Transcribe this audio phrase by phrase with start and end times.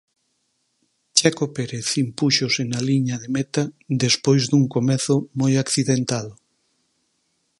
[1.17, 3.63] Checo Pérez impúxose na liña de meta,
[4.03, 6.31] despois dun comezo moi accidentado.